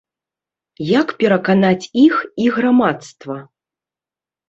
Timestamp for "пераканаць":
1.19-1.89